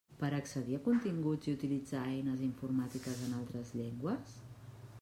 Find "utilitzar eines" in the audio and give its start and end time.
1.57-2.41